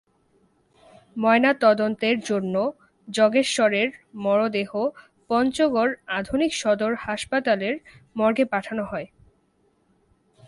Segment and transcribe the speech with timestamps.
[1.15, 2.55] ময়নাতদন্তের জন্য
[3.07, 3.89] যগেশ্বরের
[4.15, 4.71] মরদেহ
[5.29, 7.75] পঞ্চগড় আধুনিক সদর হাসপাতালের
[8.15, 9.07] মর্গে পাঠানো হয়।